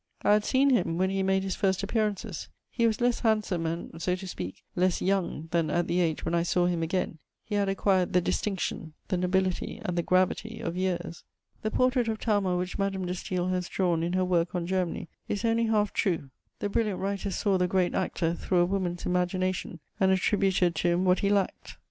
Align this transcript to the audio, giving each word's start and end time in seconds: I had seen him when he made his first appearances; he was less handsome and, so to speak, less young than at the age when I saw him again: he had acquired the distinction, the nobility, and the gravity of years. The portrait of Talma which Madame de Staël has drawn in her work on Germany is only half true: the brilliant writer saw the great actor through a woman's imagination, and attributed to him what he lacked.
I 0.23 0.33
had 0.33 0.43
seen 0.45 0.71
him 0.71 0.97
when 0.97 1.11
he 1.11 1.21
made 1.21 1.43
his 1.43 1.55
first 1.55 1.83
appearances; 1.83 2.49
he 2.71 2.87
was 2.87 3.01
less 3.01 3.19
handsome 3.19 3.67
and, 3.67 4.01
so 4.01 4.15
to 4.15 4.27
speak, 4.27 4.63
less 4.75 4.99
young 4.99 5.47
than 5.51 5.69
at 5.69 5.85
the 5.87 5.99
age 5.99 6.25
when 6.25 6.33
I 6.33 6.41
saw 6.41 6.65
him 6.65 6.81
again: 6.81 7.19
he 7.43 7.53
had 7.53 7.69
acquired 7.69 8.11
the 8.13 8.19
distinction, 8.19 8.93
the 9.09 9.17
nobility, 9.17 9.79
and 9.85 9.95
the 9.95 10.01
gravity 10.01 10.59
of 10.59 10.75
years. 10.75 11.23
The 11.61 11.69
portrait 11.69 12.07
of 12.07 12.17
Talma 12.19 12.57
which 12.57 12.79
Madame 12.79 13.05
de 13.05 13.13
Staël 13.13 13.51
has 13.51 13.69
drawn 13.69 14.01
in 14.01 14.13
her 14.13 14.25
work 14.25 14.55
on 14.55 14.65
Germany 14.65 15.07
is 15.27 15.45
only 15.45 15.67
half 15.67 15.93
true: 15.93 16.31
the 16.57 16.67
brilliant 16.69 16.99
writer 16.99 17.29
saw 17.29 17.59
the 17.59 17.67
great 17.67 17.93
actor 17.93 18.33
through 18.33 18.57
a 18.61 18.65
woman's 18.65 19.05
imagination, 19.05 19.81
and 19.99 20.09
attributed 20.11 20.73
to 20.77 20.87
him 20.87 21.05
what 21.05 21.19
he 21.19 21.29
lacked. 21.29 21.77